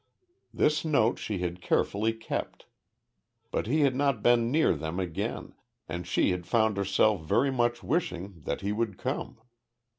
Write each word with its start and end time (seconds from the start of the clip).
This 0.51 0.83
note 0.83 1.19
she 1.19 1.37
had 1.45 1.61
carefully 1.61 2.11
kept. 2.11 2.65
But 3.51 3.67
he 3.67 3.81
had 3.81 3.95
not 3.95 4.23
been 4.23 4.49
near 4.49 4.73
them 4.73 4.99
again, 4.99 5.53
and 5.87 6.07
she 6.07 6.31
had 6.31 6.47
found 6.47 6.75
herself 6.75 7.21
very 7.21 7.51
much 7.51 7.83
wishing 7.83 8.41
that 8.45 8.61
he 8.61 8.71
would 8.71 8.97
come. 8.97 9.37